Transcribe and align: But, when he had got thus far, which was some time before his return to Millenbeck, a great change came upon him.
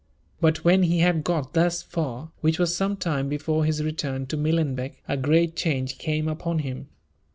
But, 0.39 0.63
when 0.65 0.81
he 0.81 1.01
had 1.01 1.23
got 1.23 1.53
thus 1.53 1.83
far, 1.83 2.31
which 2.41 2.57
was 2.57 2.75
some 2.75 2.97
time 2.97 3.29
before 3.29 3.65
his 3.65 3.83
return 3.83 4.25
to 4.29 4.35
Millenbeck, 4.35 4.93
a 5.07 5.15
great 5.15 5.55
change 5.55 5.99
came 5.99 6.27
upon 6.27 6.57
him. 6.65 6.87